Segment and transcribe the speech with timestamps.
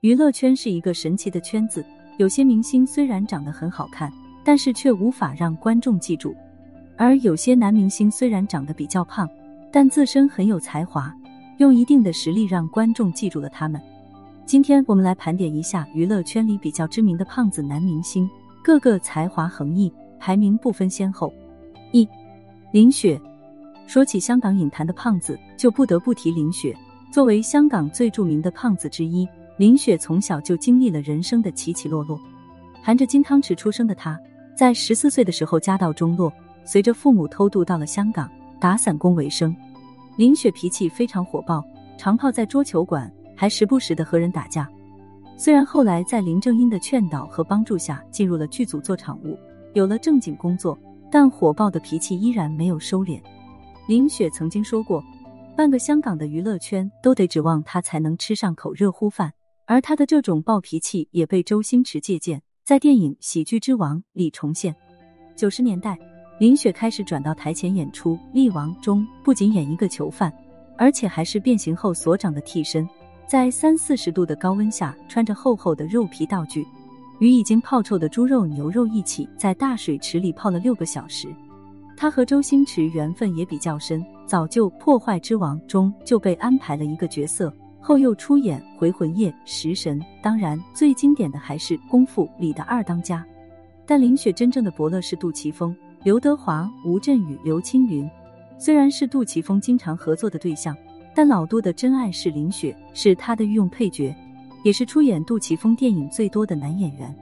[0.00, 1.84] 娱乐圈是一个神奇的圈子，
[2.18, 4.12] 有些明星虽然长得很好看，
[4.44, 6.30] 但是却无法让观众记住；
[6.96, 9.28] 而有些男明星虽然长得比较胖，
[9.72, 11.12] 但自身很有才华，
[11.56, 13.80] 用一定的实力让观众记住了他们。
[14.46, 18.30] 今天我们来盘点一下娱乐圈里比较知名的胖子男明星，
[18.62, 21.34] 个个才华横溢，排名不分先后。
[21.90, 22.08] 一
[22.70, 23.20] 林雪，
[23.88, 26.72] 说起香港影坛的胖子，就不得不提林雪。
[27.10, 29.28] 作为香港最著名的胖子之一。
[29.58, 32.18] 林雪从小就经历了人生的起起落落，
[32.80, 34.16] 含着金汤匙出生的她，
[34.56, 36.32] 在十四岁的时候家道中落，
[36.64, 39.54] 随着父母偷渡到了香港打散工为生。
[40.16, 41.64] 林雪脾气非常火爆，
[41.96, 44.68] 常泡在桌球馆，还时不时的和人打架。
[45.36, 49.36] 虽然后来在林正英的劝导和帮助下进入了剧组做场务，
[49.74, 50.78] 有了正经工作，
[51.10, 53.20] 但火爆的脾气依然没有收敛。
[53.88, 55.02] 林雪曾经说过，
[55.56, 59.32] 半个香港的娱乐圈都得指望她才能吃上口热乎饭。
[59.68, 64.74] 而他的这种暴脾气也被周星驰借鉴，在电影《喜剧之王》里重现。
[65.36, 65.96] 九十年代，
[66.40, 70.32] 林雪开始转到台前演出，《力王》中不仅演一个囚犯，
[70.78, 72.88] 而且还是变形后所长的替身，
[73.26, 76.66] 在三四十度的高温下，穿着厚厚的肉皮道具，
[77.18, 81.28] 与已经泡臭的猪肉、牛肉一起在大水池里泡了六个小时。
[81.94, 87.52] 他和周星驰缘分也比较深，早就《破坏之王》中就被安排了一个角色。
[87.80, 93.24] 后又出演《回魂夜》《食神》，当然最经典的还是《功夫》里的二当家。
[93.86, 98.08] 但林雪真正的伯乐是杜琪峰、刘德华、吴镇宇、刘青云。
[98.58, 100.76] 虽然是杜琪峰经常合作的对象，
[101.14, 104.14] 但老杜的真爱是林雪，是他的御用配角，
[104.64, 107.14] 也是出演杜琪峰电影最多的男演员。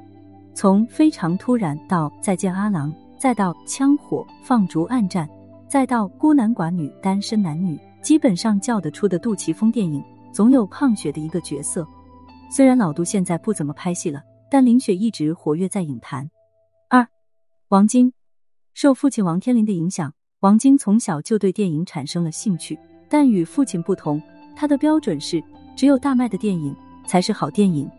[0.55, 5.29] 从《非常突然》到《再见阿郎》，再到《枪火放逐暗战》，
[5.69, 10.03] 再到《孤男寡女》《单身男女》，基本上叫得出的杜琪峰电影。
[10.37, 11.89] 总有胖雪的一个角色，
[12.51, 16.31] 虽然老杜现在不怎么拍戏了，但林雪一直活跃在影坛。
[16.91, 17.09] 二，
[17.69, 18.12] 王晶，
[18.75, 22.78] 受父亲王天林的影响，王晶从小就对电影产生了兴趣，
[23.09, 24.21] 但与父亲不同，
[24.55, 25.43] 他的标准是
[25.75, 27.91] 只有大卖的电影才是好电影。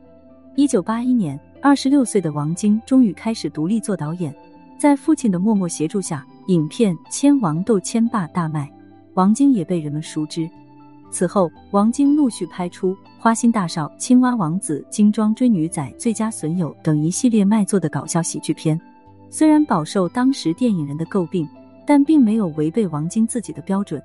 [0.56, 4.32] 一九八一年，二十六岁的王晶终于开始独立做导演，
[4.78, 8.72] 在父亲的默默协助下，影片《千王斗千霸》大卖，
[9.16, 10.48] 王晶也被人们熟知。
[11.10, 18.80] 此后，王晶陆续拍出《花心大少》《青蛙王子》《精装追女仔》《最佳损友》等一系列卖座的搞笑喜剧片。
[19.30, 21.48] 虽然饱受当时电影人的诟病，
[21.86, 24.02] 但并没有违背王晶自己的标准。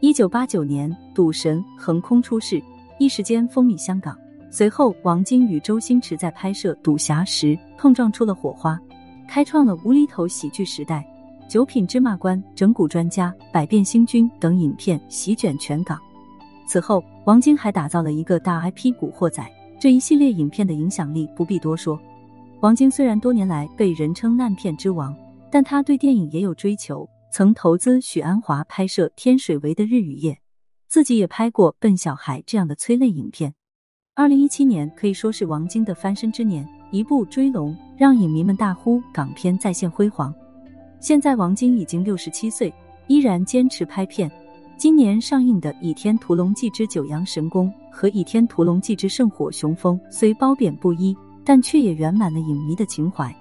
[0.00, 2.60] 一九八九年，《赌神》横空出世，
[2.98, 4.18] 一时间风靡香港。
[4.50, 8.78] 随后，王晶与周星驰在拍摄《赌侠》时碰撞出了火花，
[9.28, 11.06] 开创了无厘头喜剧时代。
[11.52, 15.98] 《九品芝麻官》《整蛊专家》《百变星君》等影片席卷全港。
[16.66, 19.42] 此后，王晶还打造了一个大 IP《古惑仔》
[19.80, 21.98] 这一系列影片的影响力不必多说。
[22.60, 25.14] 王晶虽然多年来被人称烂片之王，
[25.50, 30.32] 但他对电影也有追求，曾投资许鞍华拍摄《天水围的日与夜》，
[30.88, 33.52] 自己也拍过《笨小孩》这样的催泪影片。
[34.14, 40.32] 二零一七年可以说是王晶的翻身之年，一部《追龙》让影迷们大呼港片再现辉煌。
[41.00, 42.72] 现在王晶已经六十七岁，
[43.08, 44.30] 依然坚持拍片。
[44.82, 53.32] 今年上映的《倚天屠龙记之九阳神功》和《倚天屠龙记之圣火雄风》虽褒贬不一，但却也圆满了影迷的情怀。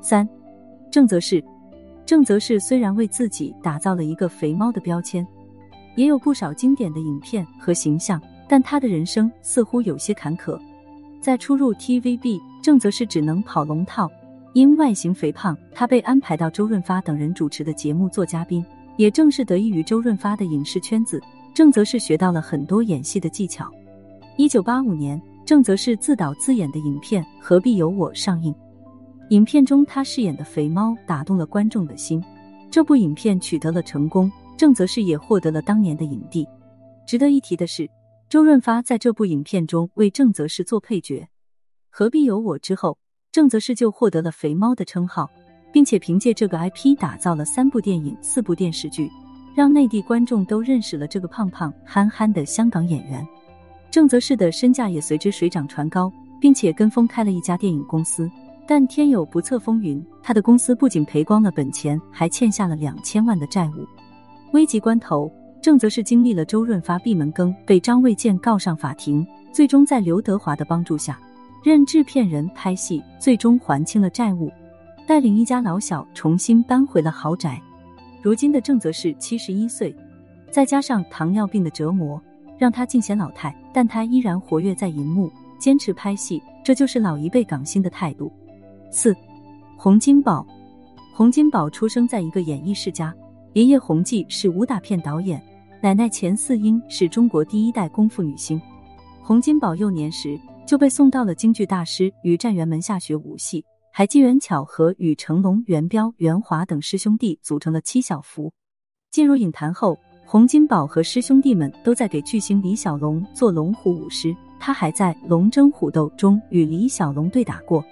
[0.00, 0.26] 三，
[0.90, 1.44] 郑则仕，
[2.06, 5.26] 郑则仕虽然为自己打造了一个肥猫的标签，
[5.94, 10.58] 也有不少经典的影片和形象，但他的人生似乎有些坎坷。
[11.20, 14.10] 在初入 TVB，郑则仕只能跑龙套，
[14.54, 18.64] 因外形肥胖，他被安排到周润发等人主持的节目做嘉宾。
[18.98, 21.22] 也正是得益于周润发的影视圈子，
[21.54, 23.72] 郑则仕学到了很多演戏的技巧。
[24.36, 28.52] 一九八五年，郑则仕自导自演的影片《何必有我》上映，
[29.30, 32.20] 影片中他饰演的肥猫打动了观众的心。
[32.72, 36.44] 这部影片取得了成功，郑则仕也获得了当年的影帝。
[37.06, 37.88] 值得一提的是，
[38.28, 41.20] 周润发在这部影片中为郑则仕做配角，
[41.88, 42.98] 《何必有我》之后，
[43.30, 45.30] 郑则仕就获得了肥猫的称号。
[45.72, 49.10] 并且凭借这个 IP 打造了三部电影、四部电视剧，
[49.54, 53.26] 让内地观众都认识了这个胖胖憨憨的香港演员。
[53.90, 58.30] 郑则仕的身价也随之水涨船高，并且跟风开了一家电影公司。
[58.66, 63.86] 但天有不测风云，他的公司不仅赔光了本钱，还欠下了两千万的债务。
[64.52, 65.32] 危急关头，
[65.62, 71.18] 郑则仕经历了周润发闭门羹，被张卫健告上法庭，最终在刘德华的帮助下，
[71.64, 74.52] 任制片人拍戏，最终还清了债务。
[75.08, 77.58] 带领一家老小重新搬回了豪宅。
[78.20, 79.96] 如今的郑则仕七十一岁，
[80.50, 82.22] 再加上糖尿病的折磨，
[82.58, 88.30] 让他尽显老态，但他依然活跃在荧幕，坚持拍戏，这就是老一辈港星的态度。
[88.90, 89.16] 四，
[89.78, 90.46] 洪金宝，
[91.14, 93.14] 洪金宝出生在一个演艺世家，
[93.54, 95.42] 爷爷洪继是武打片导演，
[95.80, 98.60] 奶奶钱四英是中国第一代功夫女星。
[99.22, 103.64] 洪金宝幼年时就被送到了京剧大师于占元门下学武戏，
[103.98, 108.52] 还机缘巧合与成龙、元彪、元华等师兄弟组成了七小福。
[109.10, 117.84] 进入影坛后，洪金宝和师兄弟们都在给巨星李小龙做龙虎武师，他还在《龙争虎斗》中与李小龙对打过。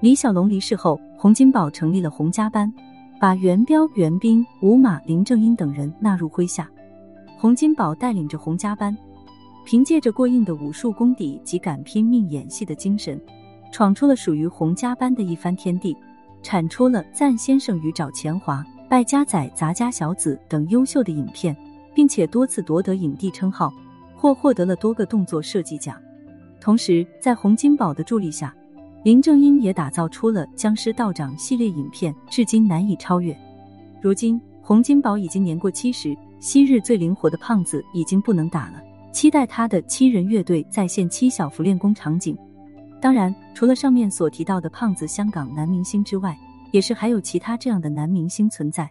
[0.00, 2.72] 李小龙离世后，洪金宝成立了洪家班，
[3.20, 6.66] 把元彪、袁彬、吴马、林正英等人纳入麾下。
[7.36, 8.96] 洪金宝带领着洪家班。
[9.66, 13.20] 凭借着过硬的武术功底及敢拼命演戏的精神，
[13.72, 15.96] 闯出了属于洪家班的一番天地，
[16.42, 18.58] 产出了《赞先生与找钱华》
[18.88, 21.56] 《败家仔杂家小子》等优秀的影片，
[21.94, 23.72] 并且多次夺得影帝称号，
[24.14, 25.96] 或获得了多个动作设计奖。
[26.60, 28.54] 同时，在洪金宝的助力下，
[29.02, 33.36] 林正英也打造出了《僵尸道长》系列影片，至今难以超越。
[34.02, 38.82] 如今，洪金宝已经年过七十，昔日最灵活的胖子已经不能打了。
[39.12, 42.36] 期待他的七人乐队再现七小福练功场景。
[43.02, 46.38] 当然，除了上面所提到的胖子香港男明星之外，
[46.70, 48.88] 也是还有其他这样的男明星存在，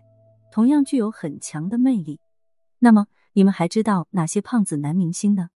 [0.52, 2.20] 同样具有很强的魅力。
[2.78, 5.48] 那么，你们还知道哪些胖子男明星呢？